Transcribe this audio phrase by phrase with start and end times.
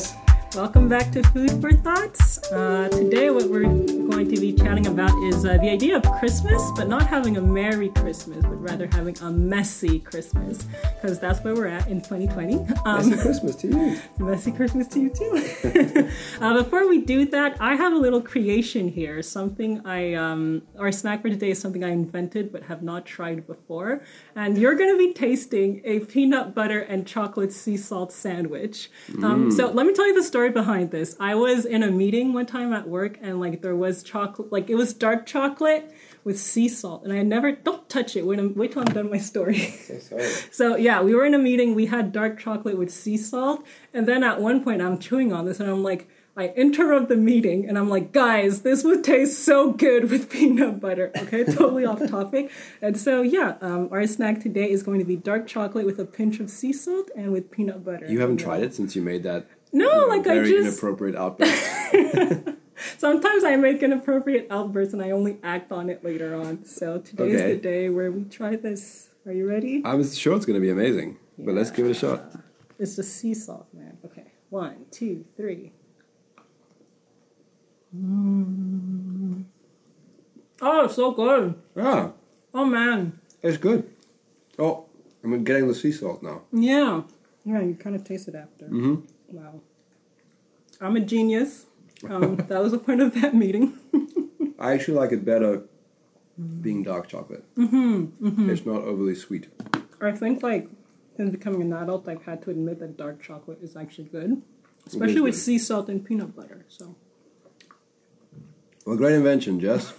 [0.00, 0.29] Jess.
[0.56, 2.38] Welcome back to Food for Thoughts.
[2.50, 6.60] Uh, today, what we're going to be chatting about is uh, the idea of Christmas,
[6.74, 10.66] but not having a Merry Christmas, but rather having a messy Christmas,
[11.00, 12.56] because that's where we're at in 2020.
[12.84, 14.00] Um, messy Christmas to you.
[14.18, 16.10] Messy Christmas to you too.
[16.40, 19.22] uh, before we do that, I have a little creation here.
[19.22, 23.46] Something I, um, our snack for today is something I invented but have not tried
[23.46, 24.02] before,
[24.34, 28.90] and you're going to be tasting a peanut butter and chocolate sea salt sandwich.
[29.22, 29.52] Um, mm.
[29.52, 31.14] So let me tell you the story story behind this.
[31.20, 34.70] I was in a meeting one time at work, and like there was chocolate, like
[34.70, 35.92] it was dark chocolate
[36.24, 38.24] with sea salt, and I never don't touch it.
[38.24, 39.74] Wait, wait till I'm done my story.
[40.00, 40.18] So,
[40.50, 41.74] so yeah, we were in a meeting.
[41.74, 45.44] We had dark chocolate with sea salt, and then at one point I'm chewing on
[45.44, 46.08] this, and I'm like.
[46.36, 50.80] I interrupt the meeting and I'm like, guys, this would taste so good with peanut
[50.80, 51.10] butter.
[51.14, 52.50] Okay, totally off topic.
[52.80, 56.04] And so, yeah, um, our snack today is going to be dark chocolate with a
[56.06, 58.06] pinch of sea salt and with peanut butter.
[58.06, 58.46] You haven't yeah.
[58.46, 62.48] tried it since you made that no, you know, like I just inappropriate outburst.
[62.98, 66.64] Sometimes I make inappropriate outbursts and I only act on it later on.
[66.64, 67.34] So today okay.
[67.34, 69.08] is the day where we try this.
[69.26, 69.82] Are you ready?
[69.84, 71.44] I'm sure it's going to be amazing, yeah.
[71.44, 72.32] but let's give it a shot.
[72.78, 73.98] It's just sea salt, man.
[74.04, 75.72] Okay, one, two, three.
[77.94, 79.44] Mm.
[80.62, 81.54] Oh, it's so good.
[81.76, 82.10] Yeah.
[82.54, 83.20] Oh man.
[83.42, 83.90] It's good.
[84.58, 84.86] Oh,
[85.24, 86.42] I'm getting the sea salt now.
[86.52, 87.02] Yeah.
[87.44, 88.66] Yeah, you kind of taste it after.
[88.66, 89.06] Mm-hmm.
[89.30, 89.60] Wow.
[90.80, 91.66] I'm a genius.
[92.08, 93.78] Um, that was the point of that meeting.
[94.58, 95.62] I actually like it better
[96.60, 97.44] being dark chocolate.
[97.56, 98.50] Mm-hmm, mm-hmm.
[98.50, 99.48] It's not overly sweet.
[100.00, 100.68] I think, like,
[101.16, 104.42] since becoming an adult, I've had to admit that dark chocolate is actually good,
[104.86, 106.64] especially with sea salt and peanut butter.
[106.68, 106.96] So.
[108.86, 109.92] Well, great invention, Jess.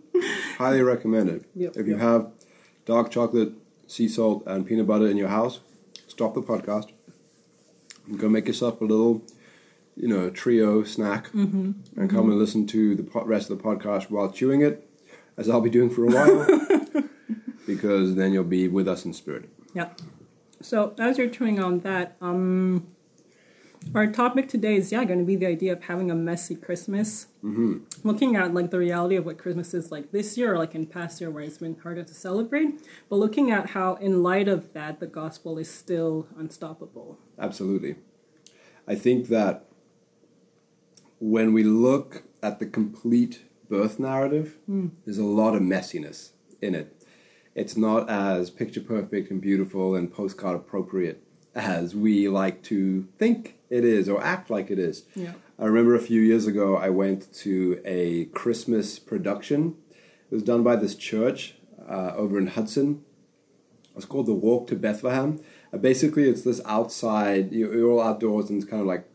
[0.58, 1.46] Highly recommended.
[1.54, 2.02] Yep, if you yep.
[2.02, 2.32] have
[2.84, 3.52] dark chocolate,
[3.86, 5.60] sea salt, and peanut butter in your house,
[6.06, 6.92] stop the podcast
[8.16, 9.22] go make yourself a little,
[9.96, 11.72] you know, trio snack, mm-hmm.
[11.96, 12.30] and come mm-hmm.
[12.30, 14.88] and listen to the rest of the podcast while chewing it,
[15.36, 17.02] as I'll be doing for a while,
[17.66, 19.48] because then you'll be with us in spirit.
[19.74, 19.90] Yeah.
[20.60, 22.88] So as you're chewing on that, um,
[23.94, 27.26] our topic today is yeah going to be the idea of having a messy Christmas.
[27.44, 27.78] Mm-hmm.
[28.06, 30.86] Looking at like the reality of what Christmas is like this year, or like in
[30.86, 34.72] past year where it's been harder to celebrate, but looking at how in light of
[34.72, 37.18] that the gospel is still unstoppable.
[37.38, 37.96] Absolutely,
[38.86, 39.66] I think that
[41.20, 44.90] when we look at the complete birth narrative, mm.
[45.04, 46.94] there's a lot of messiness in it.
[47.54, 51.22] It's not as picture perfect and beautiful and postcard appropriate
[51.58, 55.04] as we like to think it is or act like it is.
[55.14, 55.32] Yeah.
[55.58, 59.76] I remember a few years ago I went to a Christmas production.
[60.30, 63.04] It was done by this church uh, over in Hudson.
[63.96, 65.40] It's called the Walk to Bethlehem.
[65.72, 69.08] Uh, basically, it's this outside, you're all outdoors and it's kind of like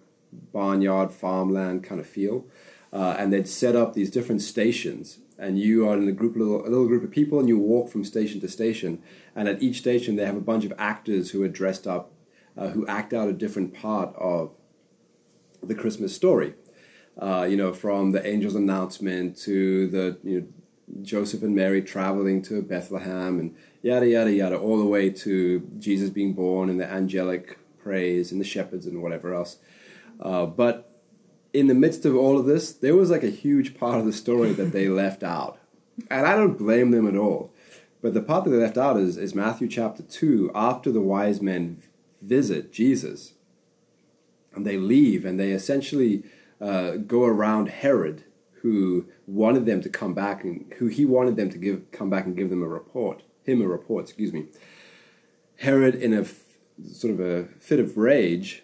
[0.52, 2.46] barnyard, farmland kind of feel.
[2.92, 6.62] Uh, and they'd set up these different stations and you are in a group, little,
[6.62, 9.02] a little group of people, and you walk from station to station.
[9.36, 12.12] And at each station, they have a bunch of actors who are dressed up
[12.58, 14.52] uh, who act out a different part of
[15.62, 16.54] the Christmas story.
[17.18, 20.48] Uh, you know, from the angel's announcement to the you know,
[21.02, 26.10] Joseph and Mary traveling to Bethlehem and yada yada yada, all the way to Jesus
[26.10, 29.58] being born and the angelic praise and the shepherds and whatever else.
[30.20, 30.90] Uh, but
[31.54, 34.14] in the midst of all of this, there was like a huge part of the
[34.14, 35.60] story that they left out,
[36.10, 37.54] and I don't blame them at all.
[38.02, 41.42] But the part that they left out is, is Matthew chapter two, after the wise
[41.42, 41.82] men
[42.24, 43.34] visit Jesus.
[44.54, 46.24] And they leave and they essentially
[46.62, 48.24] uh, go around Herod,
[48.62, 52.26] who wanted them to come back and who he wanted them to give come back
[52.26, 54.46] and give them a report, him a report, excuse me.
[55.58, 56.44] Herod, in a f-
[56.86, 58.64] sort of a fit of rage,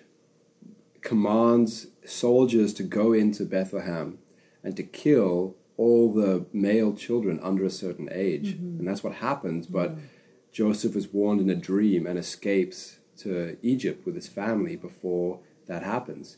[1.01, 4.19] commands soldiers to go into Bethlehem
[4.63, 8.55] and to kill all the male children under a certain age.
[8.55, 8.79] Mm-hmm.
[8.79, 9.67] And that's what happens.
[9.67, 10.05] But mm-hmm.
[10.51, 15.83] Joseph is warned in a dream and escapes to Egypt with his family before that
[15.83, 16.37] happens.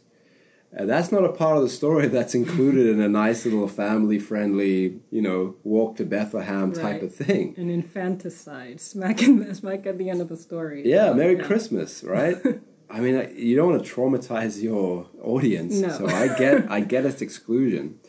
[0.73, 4.19] And that's not a part of the story that's included in a nice little family
[4.19, 7.55] friendly, you know, walk to Bethlehem type of thing.
[7.57, 10.83] An infanticide, smack, in, smack at the end of the story.
[10.85, 11.43] Yeah, Merry yeah.
[11.43, 12.37] Christmas, right?
[12.89, 15.89] I mean, you don't want to traumatize your audience, no.
[15.89, 17.99] so I get I get its exclusion,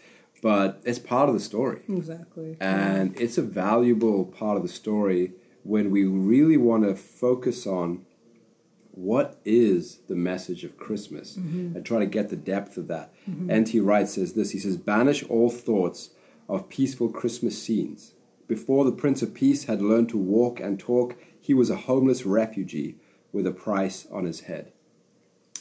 [0.43, 1.83] but it's part of the story.
[1.89, 2.57] Exactly.
[2.61, 3.23] And yeah.
[3.23, 5.33] it's a valuable part of the story
[5.63, 8.05] when we really want to focus on
[8.93, 11.77] what is the message of Christmas mm-hmm.
[11.77, 13.13] and try to get the depth of that.
[13.29, 13.51] Mm-hmm.
[13.51, 13.81] N.T.
[13.81, 16.11] Wright says this he says, Banish all thoughts
[16.49, 18.13] of peaceful Christmas scenes.
[18.47, 22.27] Before the Prince of Peace had learned to walk and talk, he was a homeless
[22.27, 22.97] refugee
[23.33, 24.73] with a price on his head.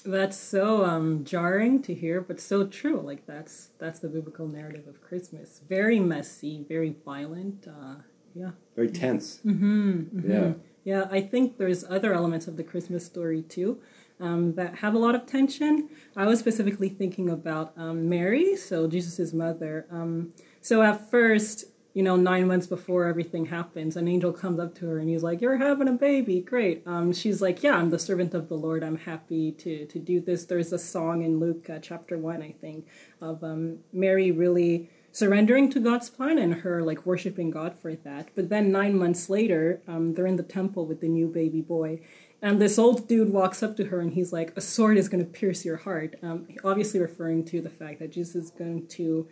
[0.04, 3.00] That's so um, jarring to hear, but so true.
[3.00, 5.62] Like that's that's the biblical narrative of Christmas.
[5.70, 7.68] Very messy, very violent.
[7.68, 8.02] Uh,
[8.34, 8.52] yeah.
[8.76, 9.40] Very tense.
[9.46, 10.32] Mm-hmm, mm-hmm.
[10.32, 10.54] Yeah.
[10.84, 13.80] Yeah, I think there's other elements of the Christmas story too
[14.20, 15.90] um, that have a lot of tension.
[16.16, 19.86] I was specifically thinking about um, Mary, so Jesus' mother.
[19.92, 24.74] Um, so at first, you know, nine months before everything happens, an angel comes up
[24.76, 27.90] to her and he's like, "You're having a baby, great." Um, she's like, "Yeah, I'm
[27.90, 28.84] the servant of the Lord.
[28.84, 32.54] I'm happy to to do this." There's a song in Luke uh, chapter one, I
[32.62, 32.88] think,
[33.20, 38.30] of um, Mary really surrendering to God's plan and her like worshiping God for that.
[38.36, 42.00] But then nine months later, um, they're in the temple with the new baby boy,
[42.42, 45.24] and this old dude walks up to her and he's like, "A sword is going
[45.24, 49.28] to pierce your heart." Um, obviously referring to the fact that Jesus is going to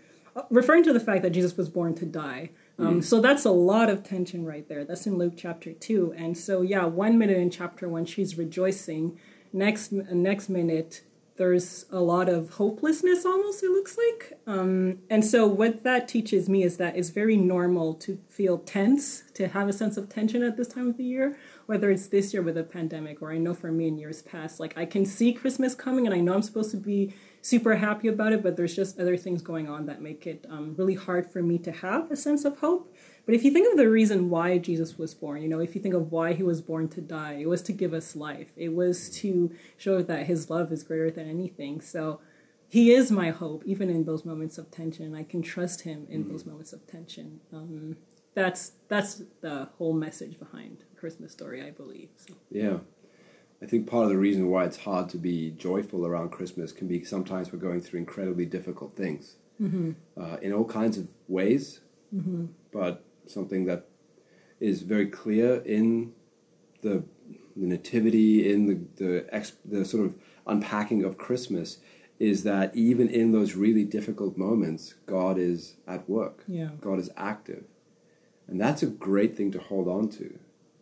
[0.50, 2.52] referring to the fact that Jesus was born to die.
[2.78, 3.04] Um, mm.
[3.04, 4.86] So that's a lot of tension right there.
[4.86, 6.14] That's in Luke chapter two.
[6.16, 9.20] And so yeah, one minute in chapter one, she's rejoicing.
[9.52, 11.02] Next next minute,
[11.40, 13.26] there's a lot of hopelessness.
[13.26, 14.38] Almost it looks like.
[14.46, 19.24] Um, and so what that teaches me is that it's very normal to feel tense,
[19.34, 21.38] to have a sense of tension at this time of the year
[21.70, 24.60] whether it's this year with a pandemic or I know for me in years past,
[24.60, 27.14] like I can see Christmas coming and I know I'm supposed to be
[27.44, 30.74] super happy about it, but there's just other things going on that make it um,
[30.80, 32.92] really hard for me to have a sense of hope.
[33.26, 35.82] But if you think of the reason why Jesus was born, you know, if you
[35.82, 38.48] think of why he was born to die, it was to give us life.
[38.56, 41.82] It was to show that his love is greater than anything.
[41.82, 42.22] So
[42.68, 45.16] he is my hope, even in those moments of tension.
[45.16, 46.32] I can trust him in mm-hmm.
[46.32, 47.42] those moments of tension.
[47.54, 47.98] Um,
[48.36, 52.10] that's that's the whole message behind Christmas story, I believe.
[52.16, 52.36] So.
[52.52, 52.78] Yeah.
[53.62, 56.88] I think part of the reason why it's hard to be joyful around Christmas can
[56.88, 59.92] be sometimes we're going through incredibly difficult things mm-hmm.
[60.16, 61.82] uh, in all kinds of ways,
[62.16, 62.46] mm-hmm.
[62.72, 63.88] but something that
[64.60, 66.14] is very clear in
[66.82, 67.04] the,
[67.56, 70.16] the nativity, in the the, ex, the sort of
[70.48, 71.78] unpacking of Christmas,
[72.20, 76.44] is that even in those really difficult moments, God is at work.
[76.48, 76.70] Yeah.
[76.82, 77.66] God is active,
[78.48, 80.40] and that's a great thing to hold on to.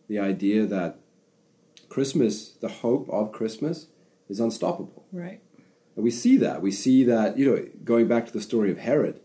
[0.08, 0.98] The idea that
[1.88, 3.86] Christmas, the hope of Christmas,
[4.28, 5.04] is unstoppable.
[5.12, 5.40] Right.
[5.96, 6.62] And we see that.
[6.62, 9.20] We see that, you know, going back to the story of Herod,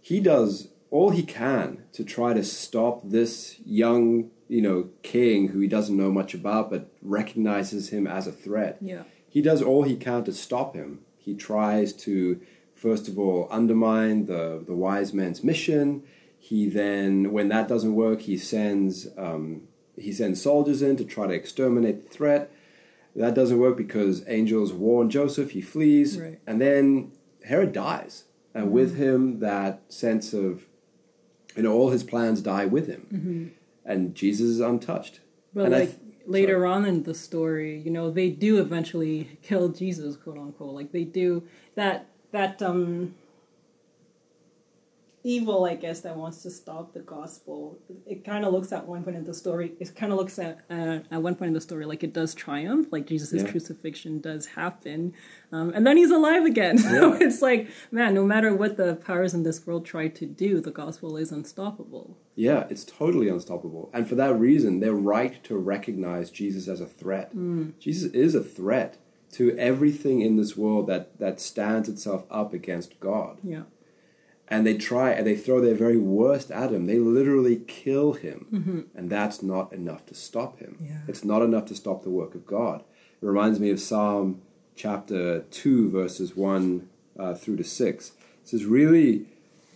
[0.00, 5.58] he does all he can to try to stop this young, you know, king who
[5.58, 8.78] he doesn't know much about but recognizes him as a threat.
[8.80, 9.02] Yeah.
[9.28, 11.00] He does all he can to stop him.
[11.18, 12.40] He tries to,
[12.76, 16.04] first of all, undermine the, the wise man's mission.
[16.38, 19.66] He then, when that doesn't work, he sends um,
[19.96, 22.52] he sends soldiers in to try to exterminate the threat.
[23.16, 25.52] That doesn't work because angels warn Joseph.
[25.52, 26.38] He flees, right.
[26.46, 27.12] and then
[27.44, 28.24] Herod dies,
[28.54, 28.74] and mm-hmm.
[28.74, 30.66] with him that sense of,
[31.56, 33.46] you know, all his plans die with him, mm-hmm.
[33.84, 35.20] and Jesus is untouched.
[35.52, 36.70] But and like th- later sorry.
[36.70, 40.74] on in the story, you know, they do eventually kill Jesus, quote unquote.
[40.74, 42.06] Like they do that.
[42.32, 43.14] That um
[45.24, 47.78] evil, I guess, that wants to stop the gospel.
[48.06, 49.72] It kind of looks at one point in the story.
[49.80, 52.34] It kind of looks at uh, at one point in the story like it does
[52.34, 53.50] triumph, like Jesus' yeah.
[53.50, 55.14] crucifixion does happen,
[55.50, 56.78] um, and then he's alive again.
[56.84, 57.00] Yeah.
[57.00, 60.60] So it's like, man, no matter what the powers in this world try to do,
[60.60, 62.18] the gospel is unstoppable.
[62.36, 66.86] Yeah, it's totally unstoppable, and for that reason, they're right to recognize Jesus as a
[66.86, 67.34] threat.
[67.34, 67.78] Mm.
[67.78, 68.98] Jesus is a threat
[69.32, 73.38] to everything in this world that that stands itself up against God.
[73.42, 73.62] Yeah
[74.48, 76.86] and they try and they throw their very worst at him.
[76.86, 78.80] They literally kill him, mm-hmm.
[78.94, 80.76] and that's not enough to stop him.
[80.80, 81.00] Yeah.
[81.08, 82.80] It's not enough to stop the work of God.
[82.80, 84.42] It reminds me of Psalm
[84.76, 88.12] chapter two, verses one uh, through to six.
[88.42, 89.26] This is really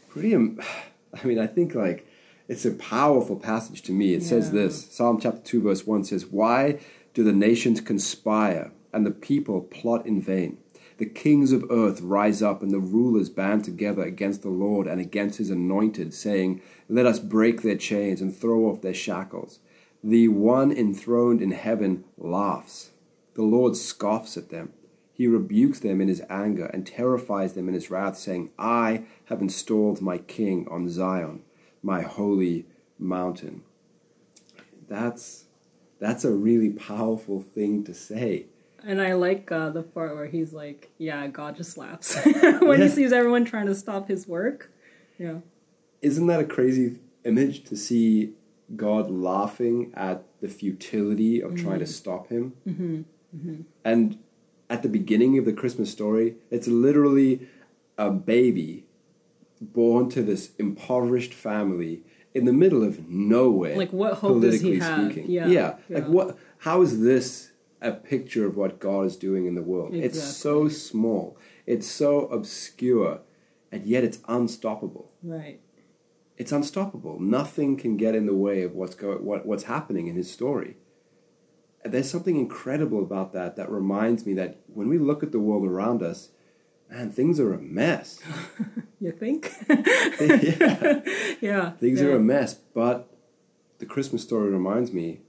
[0.09, 0.35] pretty.
[1.15, 2.07] I mean, I think like
[2.49, 4.15] it's a powerful passage to me.
[4.15, 4.29] It yeah.
[4.29, 6.79] says this: Psalm chapter two, verse one says, "Why
[7.15, 10.59] do the nations conspire and the people plot in vain?"
[10.99, 15.00] The kings of earth rise up, and the rulers band together against the Lord and
[15.00, 19.61] against his anointed, saying, Let us break their chains and throw off their shackles.
[20.02, 22.90] The one enthroned in heaven laughs.
[23.35, 24.73] The Lord scoffs at them.
[25.12, 29.40] He rebukes them in his anger and terrifies them in his wrath, saying, I have
[29.40, 31.43] installed my king on Zion,
[31.81, 32.67] my holy
[32.99, 33.62] mountain.
[34.88, 35.45] That's,
[36.00, 38.47] that's a really powerful thing to say.
[38.85, 42.87] And I like uh, the part where he's like, "Yeah, God just laughs when yeah.
[42.87, 44.70] he sees everyone trying to stop his work."
[45.18, 45.38] Yeah.
[46.00, 48.35] Isn't that a crazy image to see
[48.76, 51.66] God laughing at the futility of mm-hmm.
[51.66, 52.52] trying to stop him?
[52.66, 53.00] Mm-hmm.
[53.37, 53.62] Mm-hmm.
[53.85, 54.18] And
[54.70, 57.49] at the beginning of the Christmas story, it's literally
[57.97, 58.85] a baby
[59.61, 62.02] born to this impoverished family
[62.35, 63.76] in the middle of nowhere.
[63.76, 65.11] Like what hope does he have?
[65.11, 65.30] Speaking.
[65.30, 65.75] Yeah, yeah.
[65.88, 65.99] yeah.
[65.99, 66.38] Like what?
[66.58, 69.94] How is this a picture of what God is doing in the world.
[69.94, 73.20] It's so small, it's so obscure,
[73.70, 75.12] and yet it's unstoppable.
[75.23, 75.61] Right.
[76.37, 77.18] It's unstoppable.
[77.20, 80.76] Nothing can get in the way of what's go- what, what's happening in his story.
[81.85, 85.40] And there's something incredible about that that reminds me that when we look at the
[85.40, 86.30] world around us,
[86.90, 88.20] man, things are a mess.
[89.00, 89.52] You think?
[89.70, 91.00] yeah.
[91.40, 91.70] yeah.
[91.70, 92.06] Things yeah.
[92.06, 93.08] are a mess, but
[93.78, 95.20] the Christmas story reminds me,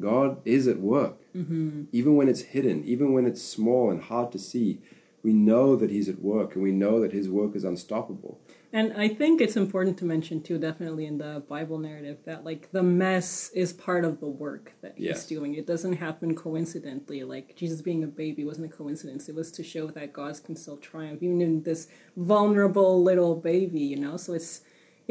[0.00, 1.16] God is at work.
[1.34, 1.84] Mm-hmm.
[1.92, 4.80] Even when it's hidden, even when it's small and hard to see,
[5.22, 8.40] we know that He's at work, and we know that His work is unstoppable.
[8.72, 12.70] And I think it's important to mention too, definitely in the Bible narrative, that like
[12.70, 15.26] the mess is part of the work that he's Yes.
[15.26, 15.54] doing.
[15.54, 17.24] It doesn't happen coincidentally.
[17.24, 19.28] Like Jesus being a baby wasn't a coincidence.
[19.28, 23.80] It was to show that God can still triumph, even in this vulnerable little baby,
[23.80, 24.16] you know?
[24.16, 24.60] So it's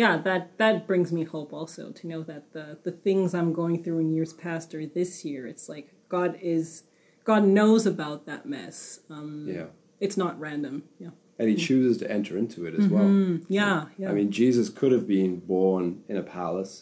[0.01, 3.77] yeah, that that brings me hope also to know that the the things I'm going
[3.83, 6.83] through in years past or this year, it's like God is
[7.31, 8.77] God knows about that mess.
[9.15, 9.67] Um Yeah.
[10.05, 10.75] it's not random.
[11.05, 11.13] Yeah.
[11.39, 13.05] And He chooses to enter into it as well.
[13.05, 14.09] Mm, yeah, yeah.
[14.09, 16.73] I mean, Jesus could have been born in a palace.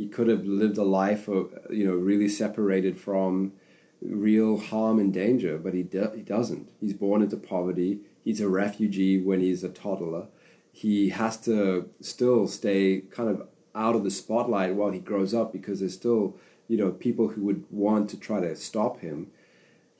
[0.00, 1.42] He could have lived a life, of,
[1.78, 3.30] you know, really separated from
[4.00, 6.66] real harm and danger, but he do- he doesn't.
[6.82, 7.92] He's born into poverty.
[8.26, 10.24] He's a refugee when he's a toddler.
[10.82, 15.52] He has to still stay kind of out of the spotlight while he grows up
[15.52, 16.36] because there's still,
[16.68, 19.30] you know, people who would want to try to stop him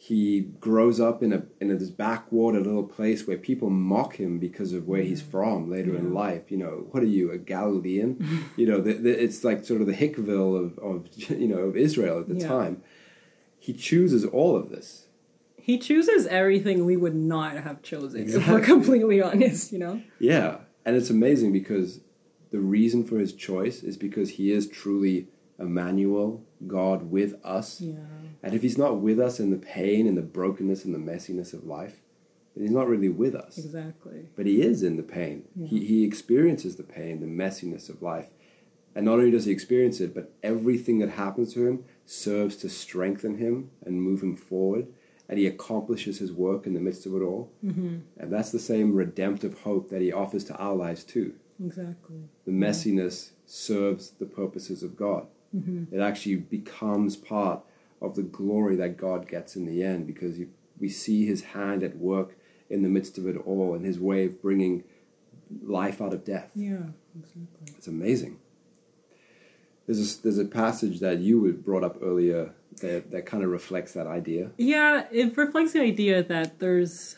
[0.01, 4.39] he grows up in a in a, this backwater little place where people mock him
[4.39, 5.31] because of where he's mm.
[5.33, 6.53] from later in life.
[6.53, 8.49] You know, what are you, a Galilean?
[8.57, 11.77] you know, the, the, it's like sort of the Hickville of, of you know of
[11.77, 12.47] Israel at the Yeah.
[12.47, 12.83] time.
[13.59, 15.07] He chooses all of this.
[15.57, 20.01] He chooses everything we would not have chosen, if we're completely honest, you know?
[20.19, 20.59] Yeah,
[20.89, 22.01] and it's amazing because
[22.51, 25.29] the reason for his choice is because he is truly
[25.59, 27.83] Emmanuel, God with us.
[27.83, 27.97] Yeah.
[28.43, 31.53] And if he's not with us in the pain and the brokenness and the messiness
[31.53, 32.01] of life,
[32.55, 33.59] then he's not really with us.
[33.59, 34.31] Exactly.
[34.35, 35.45] But he is in the pain.
[35.63, 38.29] He, he experiences the pain, the messiness of life.
[38.95, 42.71] And not only does he experience it, but everything that happens to him serves to
[42.71, 44.87] strengthen him and move him forward.
[45.29, 47.53] And he accomplishes his work in the midst of it all.
[47.65, 47.99] Mm-hmm.
[48.17, 51.35] And that's the same redemptive hope that he offers to our lives too.
[51.63, 52.23] Exactly.
[52.47, 55.27] The messiness serves the purposes of God.
[55.91, 57.63] It actually becomes part
[58.03, 61.83] of the glory that God gets in the end because you, we see his hand
[61.83, 62.37] at work
[62.69, 64.85] in the midst of it all and his way of bringing
[65.63, 66.51] life out of death.
[66.55, 67.75] Yeah, exactly.
[67.77, 68.39] It's amazing.
[69.87, 73.93] There's a, there's a passage that you brought up earlier that, that kind of reflects
[73.93, 74.51] that idea.
[74.57, 77.17] Yeah, it reflects the idea that there's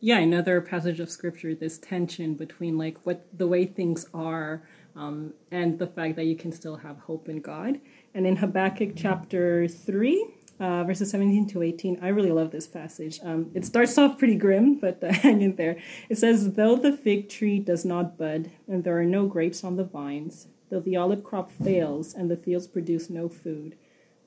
[0.00, 4.62] yeah, another passage of scripture, this tension between like what the way things are
[4.94, 7.80] um, and the fact that you can still have hope in God.
[8.14, 13.20] And in Habakkuk chapter 3, uh, verses 17 to 18, I really love this passage.
[13.22, 15.76] Um, it starts off pretty grim, but uh, hang in there.
[16.08, 19.76] It says, Though the fig tree does not bud, and there are no grapes on
[19.76, 23.76] the vines, though the olive crop fails, and the fields produce no food,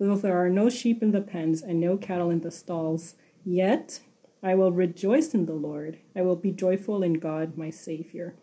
[0.01, 3.13] though there are no sheep in the pens, and no cattle in the stalls,
[3.45, 4.01] yet
[4.41, 5.99] I will rejoice in the Lord.
[6.15, 8.33] I will be joyful in God, my Savior.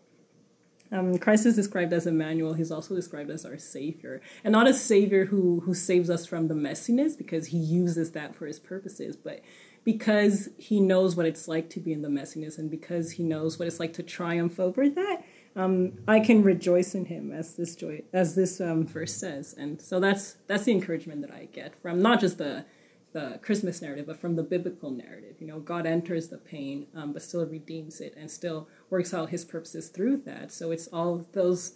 [0.91, 2.53] Um, Christ is described as Emmanuel.
[2.53, 6.47] He's also described as our Savior, and not a Savior who who saves us from
[6.47, 9.41] the messiness because He uses that for His purposes, but
[9.83, 13.59] because He knows what it's like to be in the messiness, and because He knows
[13.59, 15.23] what it's like to triumph over that.
[15.59, 19.81] Um, I can rejoice in Him, as this joy, as this um, verse says, and
[19.81, 22.65] so that's that's the encouragement that I get from not just the
[23.11, 25.35] the Christmas narrative, but from the biblical narrative.
[25.39, 29.31] You know, God enters the pain, um, but still redeems it and still works out
[29.31, 30.51] his purposes through that.
[30.51, 31.73] So it's all those,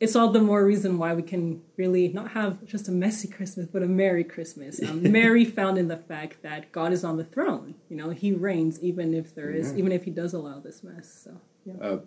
[0.00, 3.68] it's all the more reason why we can really not have just a messy Christmas,
[3.72, 4.82] but a Merry Christmas.
[4.82, 7.76] Um, Merry found in the fact that God is on the throne.
[7.88, 11.22] You know, he reigns even if there is, even if he does allow this mess.
[11.24, 11.74] So, yeah.
[11.80, 12.00] A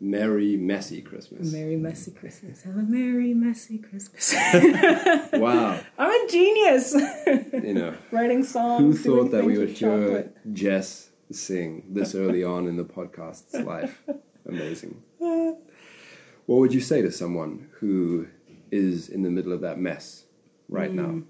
[0.00, 1.52] merry, messy Christmas.
[1.52, 2.62] Merry messy Christmas.
[2.62, 4.32] Have a merry messy Christmas.
[5.32, 5.80] wow.
[5.98, 6.94] I'm a genius.
[6.94, 9.04] You know, Writing songs.
[9.04, 10.30] who thought that we would hear.
[10.52, 14.02] Jess sing this early on in the podcast's life?
[14.48, 15.02] Amazing.
[15.18, 18.28] What would you say to someone who
[18.70, 20.24] is in the middle of that mess
[20.68, 21.02] right now?
[21.06, 21.24] Mm.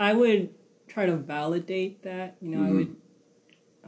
[0.00, 0.52] I would
[0.88, 2.36] try to validate that.
[2.40, 2.76] You know, I Mm-hmm.
[2.76, 2.96] would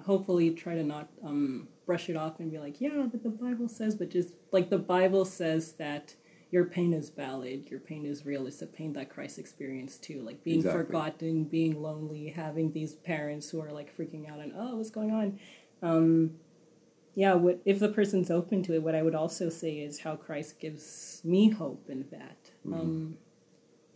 [0.05, 3.69] hopefully try to not um, brush it off and be like, yeah, but the Bible
[3.69, 6.15] says, but just like the Bible says that
[6.51, 8.47] your pain is valid, your pain is real.
[8.47, 10.85] It's a pain that Christ experienced too, like being Exactly.
[10.85, 15.13] forgotten, being lonely, having these parents who are like freaking out and oh, what's going
[15.13, 15.39] on.
[15.83, 16.33] Um,
[17.15, 18.83] yeah, what if the person's open to it?
[18.83, 22.51] What I would also say is how Christ gives me hope in that.
[22.71, 23.17] Um,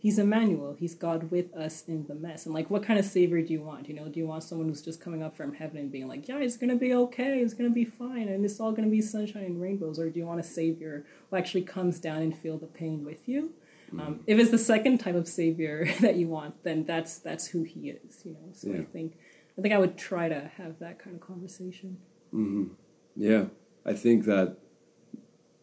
[0.01, 0.75] he's Emmanuel.
[0.79, 2.45] He's God with us in the mess.
[2.45, 3.87] And like, what kind of savior do you want?
[3.87, 6.27] You know, do you want someone who's just coming up from heaven and being like,
[6.27, 9.43] yeah, it's gonna be okay, it's gonna be fine, and it's all gonna be sunshine
[9.43, 12.65] and rainbows, or do you want a savior who actually comes down and feel the
[12.65, 13.53] pain with you?
[13.99, 17.63] Um, if it's the second type of savior that you want, then that's that's who
[17.63, 18.21] he is.
[18.25, 19.17] You know, so I think
[19.57, 21.97] I think I would try to have that kind of conversation.
[23.15, 23.45] Yeah,
[23.85, 24.57] I think that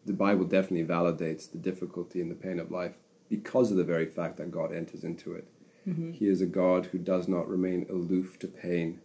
[0.05, 4.05] the Bible definitely validates the difficulty and the pain of life because of the very
[4.05, 5.45] fact that God enters into it.
[5.87, 6.11] Mm-hmm.
[6.11, 8.99] He is a God who does not remain aloof to pain.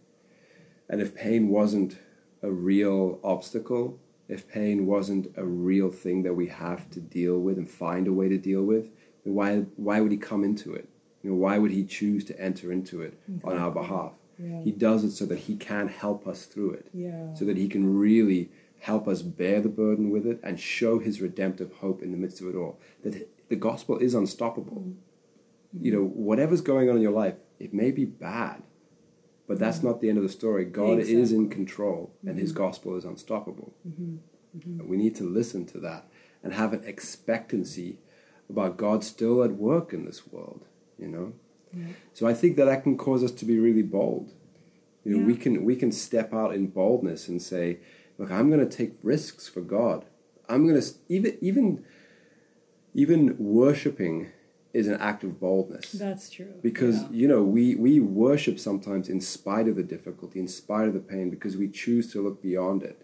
[0.89, 1.97] And if pain wasn't
[2.41, 7.57] a real obstacle, if pain wasn't a real thing that we have to deal with
[7.57, 8.89] and find a way to deal with,
[9.23, 10.89] then why, why would he come into it?
[11.23, 14.13] You know, why would he choose to enter into it on our behalf?
[14.37, 14.61] Yeah.
[14.63, 17.33] He does it so that he can help us through it Yeah.
[17.33, 21.21] so that he can really help us bear the burden with it and show his
[21.21, 22.77] redemptive hope in the midst of it all.
[23.03, 24.93] That the gospel is unstoppable.
[25.77, 28.63] You know, whatever's going on in your life, it may be bad,
[29.47, 30.63] but that's not the end of the story.
[30.63, 32.63] God is in control and his mm-hmm.
[32.63, 33.73] gospel is unstoppable.
[33.87, 34.15] Mm-hmm.
[34.57, 34.79] Mm-hmm.
[34.79, 36.07] And we need to listen to that
[36.41, 37.99] and have an expectancy
[38.49, 40.65] about God still at work in this world,
[40.97, 41.33] you know?
[42.13, 44.31] So I think that that can cause us to be really bold.
[45.03, 47.79] You know, we can we can step out in boldness and say,
[48.17, 50.05] "Look, I'm going to take risks for God.
[50.49, 51.85] I'm going to even even
[52.95, 54.15] even worshiping
[54.73, 56.53] is an act of boldness." That's true.
[56.61, 57.07] because Yeah.
[57.19, 60.99] you know we we worship sometimes in spite of the difficulty, in spite of the
[61.13, 62.97] pain, because we choose to look beyond it,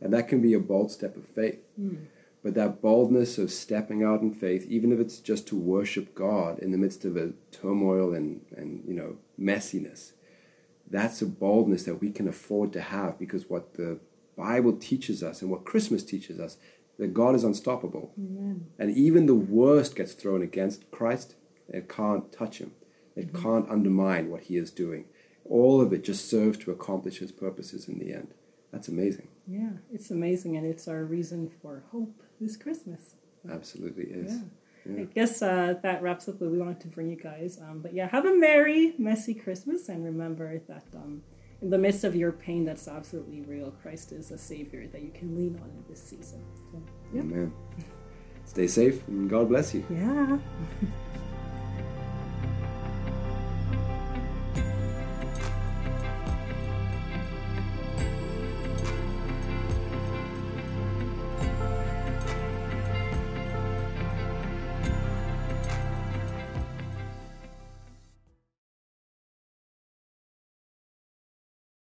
[0.00, 1.60] and that can be a bold step of faith.
[1.76, 1.96] Hmm.
[2.42, 6.58] But that boldness of stepping out in faith, even if it's just to worship God
[6.58, 10.12] in the midst of a turmoil and, and you know messiness,
[10.90, 13.98] that's a boldness that we can afford to have because what the
[14.36, 16.58] Bible teaches us and what Christmas teaches us,
[16.98, 18.12] that God is unstoppable.
[18.18, 18.66] Amen.
[18.78, 21.34] And even the worst gets thrown against Christ,
[21.68, 22.72] it can't touch him.
[23.16, 25.06] It can't undermine what he is doing.
[25.44, 28.34] All of it just serves to accomplish his purposes in the end.
[28.72, 29.28] That's amazing.
[29.46, 33.14] Yeah, it's amazing, and it's our reason for hope this Christmas.
[33.48, 34.32] Absolutely is.
[34.32, 34.42] Yeah.
[34.86, 35.00] Yeah.
[35.00, 37.58] I guess uh, that wraps up what we wanted to bring you guys.
[37.58, 41.22] Um, but yeah, have a merry, messy Christmas, and remember that um,
[41.64, 43.70] in the midst of your pain, that's absolutely real.
[43.82, 46.44] Christ is a savior that you can lean on in this season.
[46.70, 46.82] So,
[47.14, 47.22] yeah.
[47.22, 47.54] Amen.
[48.44, 49.82] Stay safe and God bless you.
[49.88, 50.38] Yeah.